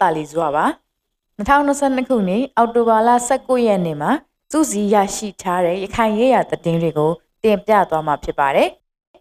[0.00, 0.64] တာလီစွာပါ
[1.38, 4.10] 2022ခုနှစ်အောက်တိုဘာလ19ရက်နေ့မှာ
[4.50, 7.12] စုစည်းရရှိထားတဲ့ရခိုင်ရေးရာသတင်းတွေကို
[7.42, 8.68] တင်ပြသွားမှာဖြစ်ပါတယ်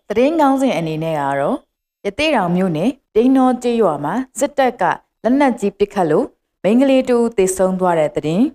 [0.09, 1.57] သတင်းကောင်းစဉ်အနေနဲ့ကတော့
[2.05, 4.83] ရသေးတောင်မြို့နယ်ဒိန်းနောကျေးရွာမှာစစ်တပ်က
[5.23, 6.25] လက်နက်ကြီးပစ်ခတ်လို့
[6.63, 8.45] မိန်းကလေးတူသေဆုံးသွားတဲ့သတင်း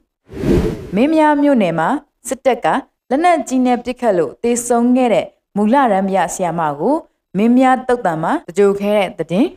[0.95, 1.89] မင်းများမြို့နယ်မှာ
[2.29, 2.67] စစ်တပ်က
[3.11, 5.27] လက်နက်ကြီးနဲ့ပစ်ခတ်လို့သေဆုံးခဲ့တဲ့
[5.57, 6.95] မူလရမ်းမြဆီယာမကို
[7.37, 9.49] မင်းများတုတ်တံမှာကြိုခဲတဲ့သတင်း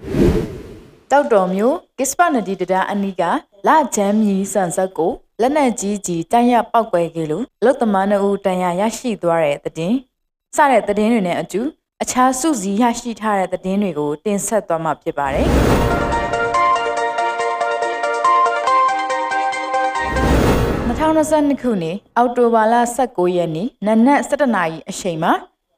[1.12, 3.24] တောက်တော်မျိုးကစ္စပနဒီတဒါအနီးက
[3.68, 9.98] လချမ်းမြီဆန်ဆက်ကိုလက်နက်ကြီးကြီးတန်ရပောက်ကွဲခဲ့လို့လုတ်သမားနှုတ်တန်ရရရှိသွားတဲ့သတင်း
[10.56, 11.62] စတဲ့သတင်းတွေနဲ့အတူ
[12.02, 15.48] အခြားစုစည်းရရှိထားတဲ့သတင်းတွေကိုတင်ဆက်သွားမှာဖြစ်ပါတယ်
[20.88, 22.76] 2022ခုနှစ်အောက်တိုဘာလ
[23.08, 25.34] 19ရက်နေ့နနက်7:00နာရီအချိန်မှာ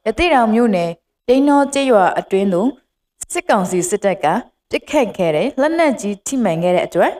[0.06, 0.90] ရတိတောင်မြို့နယ်
[1.28, 2.68] ဒိန်းနောကျေးရွာအတွင်းသို့
[3.32, 4.26] စစ်ကောင်စီစစ်တပ်က
[4.72, 7.12] ပစ်ခတ်ခဲ့တဲ့လက်နက်ကြီးထိမှန်ခဲ့တဲ့အတွက်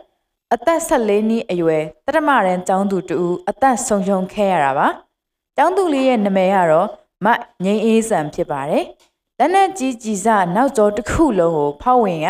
[0.54, 3.18] အသက်14နှစ်အရွယ်တရမရန်ကျောင်းသူတူ
[3.50, 4.88] အသက်ဆုံးရှုံးခဲ့ရတာပါ။
[5.56, 6.88] ကျောင်းသူလေးရဲ့နာမည်ကတော့
[7.24, 7.26] မ
[7.64, 8.84] ငိမ့်အေးဆန်ဖြစ်ပါတယ်။
[9.38, 12.28] လက်နက်ကြီးကြီးစားနောက်ကျောတစ်ခုလုံးကိုဖောက်ဝင်က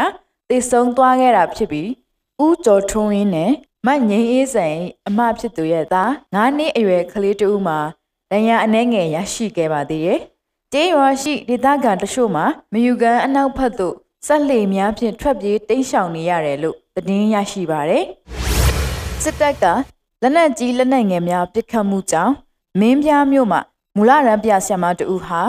[0.48, 1.88] တေဆုံးသွားခဲ့တာဖြစ်ပြီး
[2.44, 3.52] ဦးကျော်ထွန်းရင်းနဲ့
[3.86, 4.76] မငိမ့်အေးဆန်
[5.08, 7.78] အမဖြစ်သူရဲ့သား9နှစ်အရွယ်ကလေးတူမှာ
[8.30, 10.20] ဒဏ်ရာအနှဲငယ်ရရှိခဲ့ပါသေးတယ်။
[10.72, 18.04] ကျေးရွာရှိဒေသခံတချို့မှာမယူကန်အနောက်ဘက်သို့ ဆက်လေများဖြင့်ထွက်ပြေးတိမ်းရှောင်နေရတယ်လို့သတင်းရရှိပါတယ်။
[19.22, 19.64] စစ်တပ်က
[20.22, 22.32] လက်နက်ကြီးလက်နက်ငယ်များပစ်ခတ်မှုကြောင့်
[22.80, 23.60] မင်းပြားမြို့မှာ
[23.96, 25.40] မူလရန်ပြဆရာမတူဟာ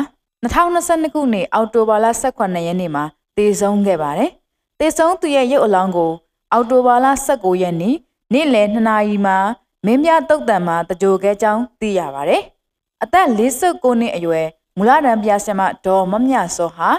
[0.44, 3.04] 2022ခုနှစ်အောက်တိုဘာလ18ရက်နေ့မှာ
[3.38, 4.30] တေဆုံးခဲ့ပါတယ်။
[4.80, 6.12] တေဆုံးသူရဲ့ရုပ်အလောင်းကို
[6.52, 7.96] အောက်တိုဘာလ19ရက်နေ့
[8.34, 9.38] နေ့လယ်2နာရီမှာ
[9.86, 12.42] မင်းပြားတုတ်တံမှာတကြိုခဲကြောင်းသိရပါတယ်။
[13.04, 14.46] အသက်49နှစ်အရွယ်
[14.78, 16.90] မူလရန်ပြဆရာမဒေါ်မမြစောဟာ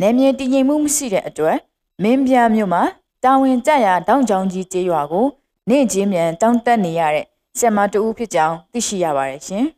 [0.00, 1.58] နယ်မြေတည်ငြိမ်မှုမရှိတဲ့အတွက်
[2.02, 2.82] မင်းပြမြို့မှာ
[3.24, 5.26] တာဝန်ကျရာတောင်ချောင်းကြီးကျေးရွာကို
[5.70, 7.26] နေ့ချင်းမြန်တောင်းတက်နေရတဲ့
[7.58, 9.64] ဆင်မတူဦးဖြစ်ကြောင်းသိရှိရပါတယ်ရှင်။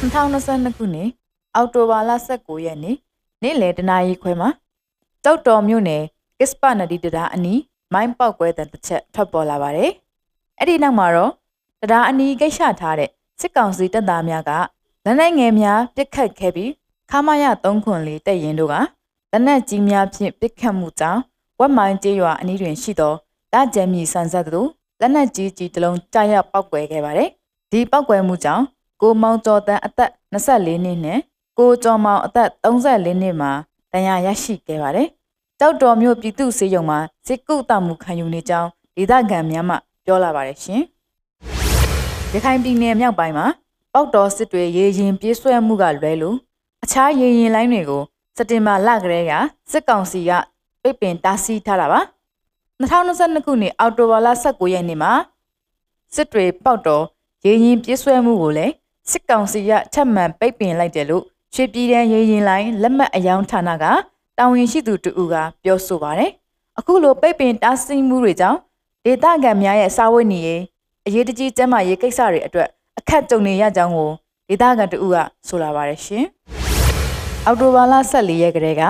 [0.00, 1.10] 2022ခုနှစ်
[1.54, 2.96] အောက်တိုဘာလ19ရက်နေ့
[3.42, 4.48] နေ့လယ်တနာရီခွဲမှာ
[5.24, 6.02] တောက်တော်မြို့နယ်
[6.38, 7.60] ကစ္စပနဒီတရားအနီး
[7.92, 9.90] မိုင်းပေါက်ကွဲတဲ့တစ်ချက်ထွက်ပေါ်လာပါတယ်။
[10.58, 11.32] အဲ့ဒီနောက်မှာတော့
[11.90, 13.10] တရားအနီးကိတ်ချထားတဲ့
[13.40, 14.50] စစ်ကောင်စီတပ်သားများက
[15.04, 16.70] လက်နက်ငယ်များပစ်ခတ်ခဲ့ပြီး
[17.10, 18.74] ခမာရ3ခွန်လေးတက်ရင်တို့က
[19.32, 21.20] လက်နက်ကြီးများဖြင့်ပစ်ခတ်မှုကြောင့်
[21.58, 23.14] ဝက်မိုင်းကျေးရွာအနီးတွင်ရှိသော
[23.52, 24.62] လက်ကျဲမြီဆန်ဆက်သူ
[25.00, 27.28] လက်နက်ကြီးကြီးတစ်လုံးကြားရောက်ပောက်ကွဲခဲ့ပါတယ်။
[27.70, 28.64] ဒီပောက်ကွဲမှုကြောင့်
[29.02, 31.18] ကိုမောင်ကျော်တန်းအသက်24နှစ်နဲ့
[31.58, 33.50] ကိုကျော်မောင်အသက်34နှစ်မှာ
[33.92, 35.08] ဒဏ်ရာရရှိခဲ့ပါတယ်။
[35.60, 40.82] တောက်တော်မြို့ပြည်သူ့စေယုံမှာစစ်ကုသမှုခံယူနေကြောင်းဒေသခံများမှပြောလာပါတယ်ရှင်။
[42.32, 43.46] ရခိုင်ပြည်နယ်မြောက်ပိုင်းမှာ
[43.92, 46.38] ပေါက်တော်စစ်တွေရေရင်ပြေးဆွဲမှုကလွဲလို့
[46.84, 48.02] အခြားရေရင်လိုင်းတွေကို
[48.36, 49.32] စက်တင်ဘာလကတည်းက
[49.72, 50.30] စစ်ကောင်စီက
[50.82, 52.00] ပိတ်ပင်တားဆီးထားတာပါ
[52.80, 55.12] 2022ခုနှစ်အောက်တိုဘာလ19ရက်နေ့မှာ
[56.14, 57.04] စစ်တွေပေါက်တော်
[57.46, 58.72] ရေရင်ပြည့်ဆွဲမှုကိုလည်း
[59.10, 61.24] စစ်ကောင်စီကထပ်မံပိတ်ပင်လိုက်တယ်လို့
[61.54, 63.84] ရွှေပြည်တန်းရေရင်လိုင်းလက်မှတ်အယောင်ဌာနက
[64.38, 66.30] တာဝန်ရှိသူတူကပြောဆိုပါတယ်
[66.78, 68.58] အခုလိုပိတ်ပင်တားဆီးမှုတွေကြောင့်
[69.04, 70.62] ဒေသခံများရဲ့စာဝတ်နေရေး
[71.06, 72.68] အရေးတကြီးကျန်းမာရေးကိစ္စတွေအတွက်
[72.98, 74.10] အခက်ကြုံနေရကြောင်းကို
[74.48, 75.16] ဒေသခံတူက
[75.48, 76.24] ဆိုလာပါတယ်ရှင်
[77.50, 78.82] အောက်တိုဘာလ14ရက်ကလေးက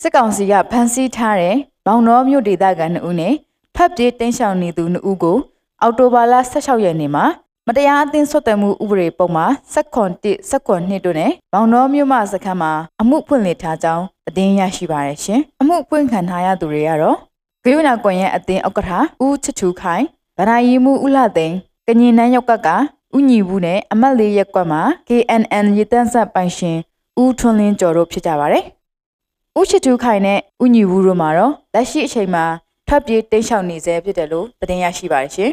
[0.00, 1.56] စစ်ကောင်စီကဖမ်းဆီးထားတဲ့
[1.86, 3.34] ဘောင်တော်မြို့ဒေသခံ2ဦးနဲ့
[3.74, 5.38] ဖပ်ပြေးတင်းရှောင်နေသူ2ဦးကို
[5.82, 7.24] အောက်တိုဘာလ16ရက်နေ့မှာ
[7.66, 17.16] မတရားအသင်းဆွတ်တယ်မှုဥပဒေပုံမှာ7.1 7.2တို့နဲ့ဘောင်တော်မြို့မှစခန်းမှာအမှုဖွင့်လှစ်ထားကြောင်းသတင်းရရှိပါရရှင်အမှုဖွင့်ခံထားရသူတွေကတော့
[17.64, 18.90] ဂရုဏာကွန်ရဲ့အသင်းဥက္ကဋ္ဌ
[19.24, 20.04] ဦးချစ်ထူခိုင်
[20.38, 21.56] ဗရာယီမှုဥလာသိန်း
[21.86, 22.68] ကညင်နန်းရောက်ကက
[23.16, 26.78] ဥညီဘူးနဲ့အမတ်လေးရက်ကွက်မှာ KNN ရေတန်းဆက်ပိုင်ရှင်
[27.20, 28.64] ဦးထွန်းလင်းကျော်တို့ဖြစ်ကြပါတယ်။
[29.58, 32.44] ဦးချစ်တူခိုင်နဲ့ဦးညီဘူးတို့မှာတော့လက်ရှိအချိန်မှာ
[32.88, 35.50] ထွက်ပြေးတိတ်ရှောင်နေဆဲဖြစ်တယ်လို့သတင်းရရှိပါတယ်ရှင်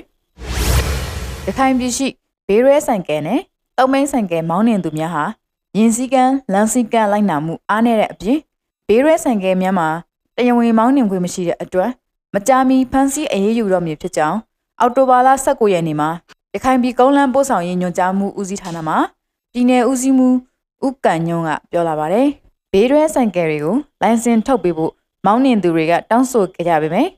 [1.47, 2.07] ။ရခိုင်ပြည်ရှိ
[2.47, 3.39] ဘေးရဲဆိုင်ကဲနဲ့
[3.77, 5.23] တုံးမိန်ဆိုင်ကဲမောင်းနှင်သူများဟာ
[5.77, 8.39] ရင်စည်းကမ်းလမ်းစည်းကမ်းလိုက်နာမှုအားနည်းတဲ့အပြင်
[8.87, 9.87] ဘေးရဲဆိုင်ကဲများမှာ
[10.35, 11.89] တရားဝင်မောင်းနှင်ခွင့်မရှိတဲ့အတွက်
[12.33, 14.37] မကြာမီဖမ်းဆီးအရေးယူတော့မည်ဖြစ်ကြောင်း
[14.79, 16.09] အော်တိုဘာလ19ရက်နေ့မှာ
[16.53, 18.95] ရခိုင်ပြည်ကုန်းလန်းပို့ဆောင်ရေးညွှန်ကြားမှုဦးစီးဌာနမှ
[19.53, 20.29] ပြည်내ဦးစီးမှု
[20.85, 22.27] ဦးကန်ညွန့်ကပြောလာပါတယ်။
[22.71, 24.93] ဘေးရဲဆိုင်ကယ်တွေကိုလိုင်စင်ထုတ်ပေးဖို့
[25.25, 27.09] မောင်းနှင်သူတွေကတောင်းဆိုကြကြပေမယ့်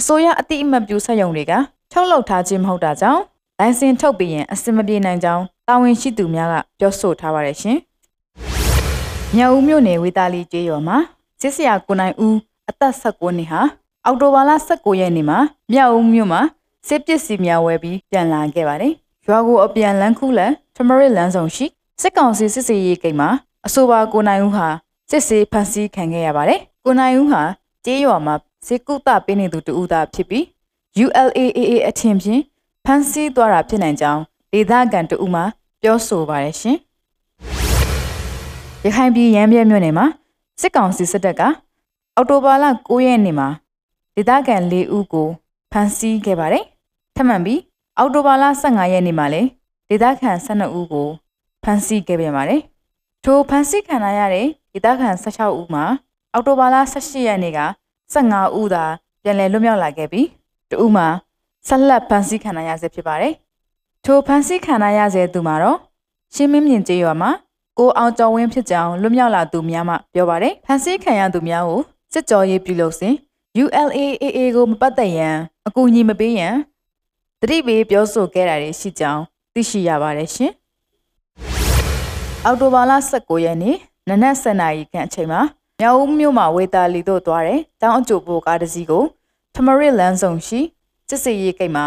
[0.00, 1.52] အစိုးရအတိအမှတ်ပြုဆက်ယုံတွေက
[1.92, 3.22] ထုတ်လုပ်ထားခြင်းမဟုတ်တာကြောင့်
[3.58, 7.78] လိုင်စင်ထုတ်ပြီးရင်အစင်မပြေနိုင်ကြောင်းတာဝန်ရှိသူများကပြောဆိုထားပါတယ်ရှင်။
[9.36, 10.96] မြောက်ဦးမြို့နယ်ဝေတာလီကျေးရွာမှာ
[11.40, 12.36] စစ်စရာကိုနိုင်ဦး
[12.70, 13.60] အသက်16နှစ်ဟာ
[14.04, 15.38] အောက်တိုဘာလ19ရက်နေ့မှာ
[15.72, 16.40] မြောက်ဦးမြို့မှာ
[16.88, 18.92] စစ်ပစ္စည်းများဝယ်ပြီးပြန်လာခဲ့ပါတယ်။
[19.26, 21.66] ရွာကိုအပြန်လန်းခုလန်ထမရစ်လန်းဆောင်ရှိ
[22.02, 23.28] စစ်ကောင်စီစစ်စေးရေးကိန်းမှာ
[23.66, 24.66] အဆိုပါကိုနိုင်ဦးဟာ
[25.10, 27.42] စစ်စေးဖမ်းဆီးခံခဲ့ရပါတယ်။ကိုနိုင်ဦးဟာ
[27.84, 28.34] ကျေးရွာမှာ
[28.66, 30.44] စေကုသပေးနေသူတူဦးသာဖြစ်ပြီး
[31.04, 32.42] ULAAA အထင်ဖြင့်
[32.84, 34.22] ဖမ်းဆီးသွားတာဖြစ်နိုင်ကြောင်း
[34.52, 35.42] ဒေသခံတူဦးမှ
[35.82, 36.76] ပြောဆိုပါရရှင်။
[38.84, 40.06] ရခိုင်ပြည်ရမ်းပြဲမြို့နယ်မှာ
[40.60, 41.42] စစ်ကောင်စီစစ်တပ်က
[42.16, 43.48] အော်တိုဘာလ9ရက်နေ့မှာ
[44.14, 45.28] ဒေသခံ၄ဦးကို
[45.72, 46.64] ဖမ်းဆီးခဲ့ပါတယ်။
[47.16, 47.60] ထပ်မံပြီး
[47.98, 49.48] အော်တိုဘာလ15ရက်နေ့မှာလည်း
[49.88, 51.08] ဒေသခံ12ဦးကို
[51.64, 52.60] ဖမ်းဆီးခဲ့ပြန်ပါတယ်။
[53.24, 55.84] ထိုဖမ်းဆီးခံရတဲ့ဒေသခံ16ဦးမှာ
[56.32, 57.60] အော်တိုဘာလ18ရက်နေ့က
[58.14, 58.84] 15ဦးသာ
[59.22, 60.26] ပြန်လည်လွတ်မြောက်လာခဲ့ပြီး
[60.70, 61.06] တဦးမှာ
[61.68, 63.32] ဆက်လက်ဖမ်းဆီးခံရဆဲဖြစ်ပါတယ်။
[64.04, 65.78] ထိုဖမ်းဆီးခံရဆဲသူမှာတော့
[66.34, 67.30] ရှင်းမင်းမြင့်ကျေးရွာမှာ
[67.78, 71.80] ကိုအောင်ကျော်ဝင်းဖြစ်ကြောင်းလွတ်မြောက်လာသူများမှပြောပါတယ်။ဖမ်းဆီးခံရသူများကို
[72.12, 73.14] စစ်ကြောရေးပြုလုပ်စဉ်
[73.62, 76.54] ULAAA ကိုမပတ်သက်ရန်အကူအညီမပေးရန်
[77.40, 79.22] တတိပေးပြောဆိုခဲ့တာတွေရှိကြောင်း
[79.54, 80.52] သိရှိရပါတယ်ရှင်။
[82.50, 83.76] အော်တိုဘာလ19ရက်နေ့
[84.08, 85.40] နနက်7:00နာရီခန့်အချိန်မှာ
[85.80, 89.04] မြောက်ဦးမြို့မှာဝေတာလီတို့သွားတဲ့တောင်းအကျိုးပိုကားတစ်စီးကို
[89.54, 90.60] ထမရစ်လန်းဆောင်ရှိ
[91.08, 91.86] စစ်စေးရေးကိတ်မှာ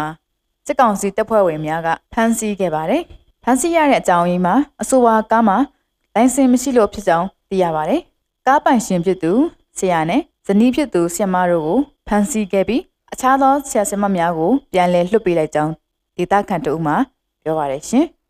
[0.66, 3.02] စစ်ကောင်စီတပ်ဖွဲ့ဝင်များကဖမ်းဆီးခဲ့ပါတယ်။
[3.44, 5.56] ဖမ်းဆီးရတဲ့အကြောင်းရင်းမှာအဆိုပါကားမှာ
[6.14, 8.00] လိုင်စင်မရှိလို့ဖြစ်ကြောင်းသိရပါတယ်။
[8.46, 9.32] ကားပိုင်ရှင်ဖြစ်သူ
[9.78, 11.78] ဆရာနဲ့ဇနီးဖြစ်သူဆရာမတို့ကို
[12.08, 12.82] ဖမ်းဆီးခဲ့ပြီး
[13.12, 15.72] အခြားသောဆရာဆရာမများကိုပြန်လည်လွှတ်ပေးလိုက်ကြောင်း
[16.16, 16.92] ဒေသခံတို့မှ
[17.42, 18.06] ပြောပါတယ်ရှင်။